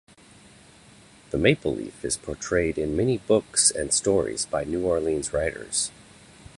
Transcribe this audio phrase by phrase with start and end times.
[1.29, 5.91] The Maple Leaf is portrayed in many books and stories by New Orleans writers.